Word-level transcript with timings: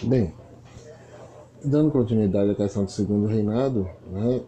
Bem, 0.00 0.32
dando 1.62 1.90
continuidade 1.90 2.50
à 2.50 2.54
questão 2.54 2.84
do 2.84 2.90
segundo 2.90 3.26
reinado, 3.26 3.86
né, 4.10 4.40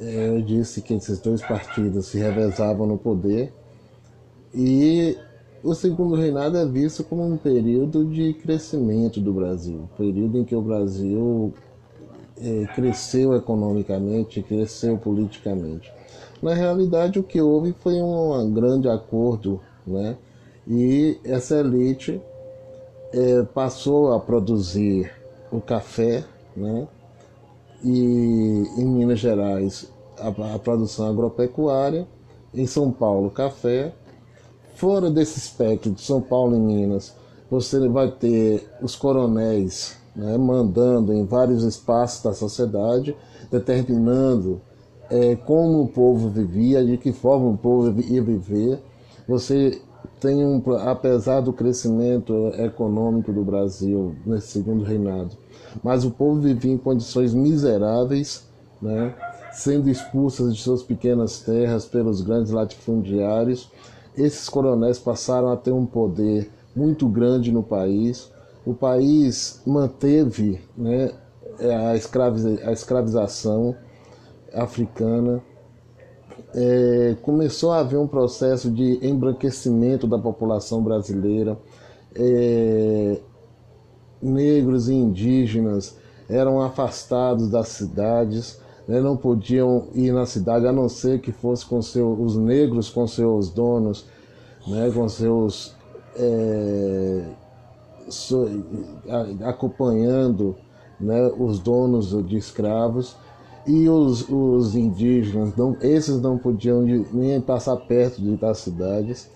eu 0.00 0.40
disse 0.40 0.80
que 0.80 0.94
esses 0.94 1.18
dois 1.18 1.42
partidos 1.42 2.06
se 2.06 2.18
revezavam 2.18 2.86
no 2.86 2.96
poder 2.96 3.52
e 4.54 5.18
o 5.64 5.74
segundo 5.74 6.14
reinado 6.14 6.56
é 6.56 6.64
visto 6.64 7.02
como 7.02 7.24
um 7.24 7.36
período 7.36 8.04
de 8.04 8.34
crescimento 8.34 9.20
do 9.20 9.32
Brasil, 9.32 9.88
período 9.98 10.38
em 10.38 10.44
que 10.44 10.54
o 10.54 10.62
Brasil 10.62 11.52
é, 12.40 12.64
cresceu 12.74 13.34
economicamente, 13.34 14.42
cresceu 14.42 14.96
politicamente. 14.96 15.92
Na 16.40 16.54
realidade, 16.54 17.18
o 17.18 17.22
que 17.22 17.40
houve 17.40 17.72
foi 17.72 18.00
um 18.00 18.50
grande 18.52 18.88
acordo, 18.88 19.60
né? 19.86 20.16
E 20.66 21.18
essa 21.24 21.56
elite 21.56 22.12
é, 22.12 22.31
passou 23.54 24.12
a 24.12 24.20
produzir 24.20 25.12
o 25.50 25.60
café, 25.60 26.24
né? 26.56 26.88
E 27.84 28.64
em 28.78 28.84
Minas 28.84 29.18
Gerais 29.18 29.90
a, 30.18 30.54
a 30.54 30.58
produção 30.58 31.08
agropecuária, 31.08 32.06
em 32.54 32.66
São 32.66 32.90
Paulo 32.90 33.30
café. 33.30 33.92
Fora 34.74 35.10
desse 35.10 35.38
espectro 35.38 35.92
de 35.92 36.00
São 36.00 36.20
Paulo 36.20 36.56
e 36.56 36.58
Minas, 36.58 37.14
você 37.50 37.86
vai 37.88 38.10
ter 38.10 38.68
os 38.80 38.96
coronéis 38.96 39.96
né, 40.14 40.36
mandando 40.36 41.12
em 41.12 41.24
vários 41.24 41.62
espaços 41.64 42.22
da 42.22 42.32
sociedade, 42.32 43.16
determinando 43.50 44.60
é, 45.10 45.36
como 45.36 45.82
o 45.82 45.88
povo 45.88 46.28
vivia, 46.28 46.84
de 46.84 46.96
que 46.96 47.12
forma 47.12 47.50
o 47.50 47.56
povo 47.56 48.00
ia 48.00 48.22
viver. 48.22 48.82
Você 49.28 49.80
tem 50.20 50.44
um, 50.44 50.62
apesar 50.88 51.40
do 51.40 51.52
crescimento 51.52 52.48
econômico 52.58 53.32
do 53.32 53.44
Brasil 53.44 54.14
nesse 54.24 54.48
segundo 54.48 54.84
reinado, 54.84 55.36
mas 55.82 56.04
o 56.04 56.10
povo 56.10 56.40
vivia 56.40 56.72
em 56.72 56.78
condições 56.78 57.34
miseráveis, 57.34 58.46
né, 58.80 59.14
sendo 59.52 59.90
expulsas 59.90 60.54
de 60.54 60.62
suas 60.62 60.82
pequenas 60.82 61.40
terras 61.40 61.84
pelos 61.84 62.20
grandes 62.20 62.52
latifundiários. 62.52 63.70
Esses 64.16 64.48
coronéis 64.48 64.98
passaram 64.98 65.50
a 65.50 65.56
ter 65.56 65.72
um 65.72 65.86
poder 65.86 66.50
muito 66.74 67.08
grande 67.08 67.52
no 67.52 67.62
país. 67.62 68.30
O 68.64 68.74
país 68.74 69.60
manteve 69.66 70.60
né, 70.76 71.12
a, 71.60 71.90
a 71.90 72.72
escravização 72.72 73.76
africana 74.52 75.42
é, 76.54 77.16
começou 77.22 77.72
a 77.72 77.80
haver 77.80 77.98
um 77.98 78.06
processo 78.06 78.70
de 78.70 78.98
embranquecimento 79.06 80.06
da 80.06 80.18
população 80.18 80.82
brasileira. 80.82 81.58
É, 82.14 83.18
negros 84.20 84.88
e 84.88 84.94
indígenas 84.94 85.96
eram 86.28 86.60
afastados 86.60 87.50
das 87.50 87.68
cidades, 87.68 88.60
né, 88.86 89.00
não 89.00 89.16
podiam 89.16 89.88
ir 89.94 90.12
na 90.12 90.26
cidade 90.26 90.66
a 90.66 90.72
não 90.72 90.88
ser 90.88 91.20
que 91.20 91.32
fosse 91.32 91.64
com 91.66 91.82
seu, 91.82 92.12
os 92.12 92.36
negros 92.36 92.88
com 92.88 93.06
seus 93.06 93.50
donos, 93.50 94.06
né, 94.66 94.90
com 94.94 95.08
seus 95.08 95.74
é, 96.16 97.24
so, 98.08 98.46
acompanhando 99.44 100.56
né, 101.00 101.30
os 101.38 101.58
donos 101.58 102.26
de 102.26 102.36
escravos 102.36 103.16
e 103.66 103.88
os, 103.88 104.28
os 104.28 104.74
indígenas, 104.74 105.54
não, 105.56 105.76
esses 105.80 106.20
não 106.20 106.36
podiam 106.36 106.82
nem 107.12 107.40
passar 107.40 107.76
perto 107.76 108.20
de, 108.20 108.36
das 108.36 108.58
cidades. 108.58 109.30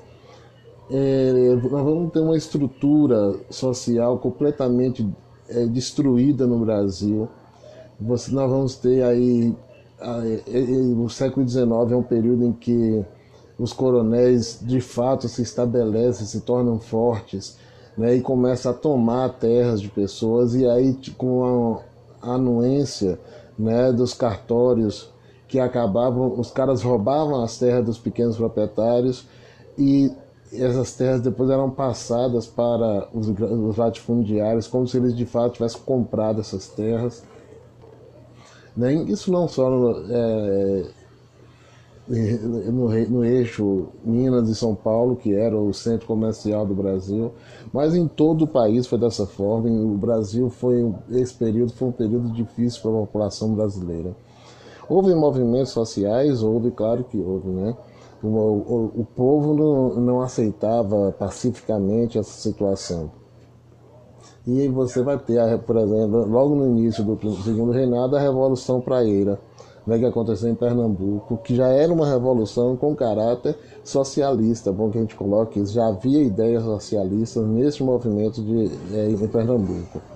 É, 0.91 1.55
nós 1.63 1.85
vamos 1.85 2.13
ter 2.13 2.21
uma 2.21 2.37
estrutura 2.37 3.35
social 3.51 4.19
completamente 4.19 5.07
é, 5.49 5.67
destruída 5.67 6.47
no 6.47 6.59
Brasil. 6.59 7.29
Você, 8.01 8.33
nós 8.33 8.51
vamos 8.51 8.77
ter 8.77 9.03
aí. 9.03 9.55
A, 10.01 10.17
a, 10.17 11.01
o 11.03 11.09
século 11.09 11.49
XIX 11.49 11.67
é 11.91 11.97
um 11.97 12.03
período 12.03 12.45
em 12.45 12.53
que 12.53 13.05
os 13.59 13.73
coronéis 13.73 14.59
de 14.61 14.81
fato 14.81 15.29
se 15.29 15.43
estabelecem, 15.43 16.27
se 16.27 16.41
tornam 16.41 16.79
fortes 16.79 17.57
né, 17.97 18.15
e 18.17 18.21
começam 18.21 18.71
a 18.71 18.75
tomar 18.75 19.31
terras 19.39 19.81
de 19.81 19.89
pessoas, 19.89 20.55
e 20.55 20.67
aí 20.67 20.97
com 21.17 21.81
a 22.21 22.35
anuência 22.35 23.19
né, 23.59 23.93
dos 23.93 24.13
cartórios 24.15 25.11
que 25.49 25.59
acabavam, 25.61 26.39
os 26.39 26.51
caras 26.51 26.83
roubavam 26.83 27.43
as 27.43 27.59
terras 27.59 27.85
dos 27.85 27.99
pequenos 27.99 28.37
proprietários 28.37 29.27
e 29.79 30.11
essas 30.53 30.95
terras 30.95 31.21
depois 31.21 31.51
eram 31.51 31.71
passadas 31.71 32.47
para 32.47 33.09
os, 33.13 33.29
os 33.29 33.77
latifundiários 33.77 34.67
como 34.67 34.87
se 34.87 34.97
eles 34.97 35.17
de 35.17 35.27
fato 35.27 35.55
tivessem 35.55 35.81
comprado 35.83 36.41
essas 36.41 36.69
terras. 36.69 37.25
Né? 38.77 38.95
Isso 38.95 39.33
não 39.33 39.49
só 39.49 39.69
é, 40.11 40.87
no, 42.09 42.89
no, 43.09 43.25
eixo 43.25 43.89
Minas 44.05 44.49
e 44.49 44.55
São 44.55 44.75
Paulo, 44.75 45.17
que 45.17 45.35
era 45.35 45.57
o 45.57 45.73
centro 45.75 46.07
comercial 46.07 46.65
do 46.65 46.75
Brasil, 46.75 47.33
mas 47.73 47.95
em 47.95 48.07
todo 48.07 48.43
o 48.43 48.49
país 48.49 48.87
foi 48.87 48.99
dessa 48.99 49.27
forma. 49.27 49.69
O 49.69 49.97
Brasil 49.97 50.49
foi 50.49 50.95
esse 51.11 51.35
período 51.35 51.73
foi 51.73 51.89
um 51.89 51.93
período 51.93 52.31
difícil 52.31 52.81
para 52.83 52.91
a 52.93 53.07
população 53.07 53.55
brasileira. 53.55 54.15
Houve 54.89 55.15
movimentos 55.15 55.73
sociais, 55.73 56.43
houve, 56.43 56.71
claro 56.71 57.03
que 57.05 57.19
houve, 57.19 57.49
né? 57.49 57.77
O, 58.23 58.29
o, 58.29 58.93
o 59.01 59.05
povo 59.05 59.55
não, 59.55 60.01
não 60.01 60.23
aceitava 60.23 61.13
pacificamente 61.19 62.19
essa 62.19 62.41
situação. 62.41 63.11
E 64.47 64.69
você 64.69 65.03
vai 65.03 65.19
ter, 65.19 65.59
por 65.59 65.77
exemplo, 65.77 66.25
logo 66.25 66.55
no 66.55 66.67
início 66.67 67.03
do 67.03 67.19
segundo 67.43 67.73
reinado, 67.73 68.17
a 68.17 68.21
Revolução 68.21 68.81
Praeira, 68.81 69.41
né, 69.87 69.99
que 69.99 70.05
aconteceu 70.05 70.51
em 70.51 70.55
Pernambuco, 70.55 71.37
que 71.39 71.55
já 71.55 71.69
era 71.69 71.93
uma 71.93 72.09
revolução 72.09 72.77
com 72.77 72.95
caráter 72.95 73.57
socialista, 73.85 74.73
bom 74.73 74.91
que 74.91 74.99
a 74.99 75.01
gente 75.01 75.15
coloque, 75.15 75.65
já 75.67 75.87
havia 75.87 76.23
ideias 76.23 76.65
socialistas 76.65 77.47
nesse 77.47 77.83
movimento 77.83 78.43
de, 78.43 78.71
é, 78.93 79.09
em 79.09 79.29
Pernambuco. 79.29 80.16